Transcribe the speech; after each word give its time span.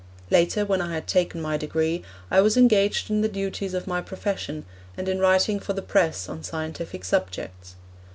Later, 0.31 0.65
when 0.65 0.81
I 0.81 0.95
had 0.95 1.05
taken 1.05 1.43
my 1.43 1.57
degree, 1.57 2.01
I 2.31 2.41
was 2.41 2.57
engaged 2.57 3.11
in 3.11 3.21
the 3.21 3.29
duties 3.29 3.75
of 3.75 3.85
my 3.85 4.01
profession 4.01 4.65
and 4.97 5.07
in 5.07 5.19
writing 5.19 5.59
for 5.59 5.73
the 5.73 5.83
Press 5.83 6.27
on 6.27 6.41
scientific 6.41 7.05
subjects. 7.05 7.75